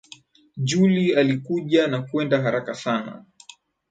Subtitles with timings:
[0.63, 3.25] Julie alikuja na kwenda haraka sana